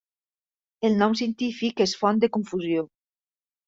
El 0.89 0.97
nom 1.03 1.15
científic 1.21 1.87
és 1.89 1.97
font 2.03 2.27
de 2.27 2.35
confusió. 2.39 2.91